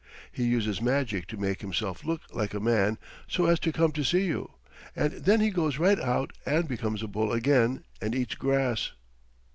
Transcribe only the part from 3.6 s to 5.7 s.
come to see you, and then he